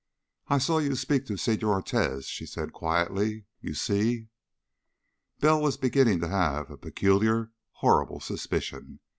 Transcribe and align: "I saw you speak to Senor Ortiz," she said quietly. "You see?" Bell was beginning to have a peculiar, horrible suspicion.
"I 0.47 0.57
saw 0.57 0.79
you 0.79 0.95
speak 0.95 1.27
to 1.27 1.37
Senor 1.37 1.73
Ortiz," 1.75 2.25
she 2.25 2.47
said 2.47 2.73
quietly. 2.73 3.45
"You 3.59 3.75
see?" 3.75 4.29
Bell 5.39 5.61
was 5.61 5.77
beginning 5.77 6.21
to 6.21 6.27
have 6.27 6.71
a 6.71 6.77
peculiar, 6.79 7.51
horrible 7.69 8.19
suspicion. 8.19 8.99